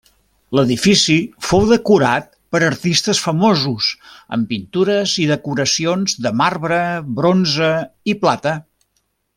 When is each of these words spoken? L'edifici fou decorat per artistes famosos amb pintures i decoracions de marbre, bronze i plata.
L'edifici 0.59 1.17
fou 1.47 1.67
decorat 1.71 2.31
per 2.55 2.61
artistes 2.69 3.21
famosos 3.25 3.89
amb 4.39 4.49
pintures 4.55 5.13
i 5.25 5.27
decoracions 5.35 6.19
de 6.29 6.33
marbre, 6.43 6.81
bronze 7.21 7.73
i 8.15 8.19
plata. 8.25 8.57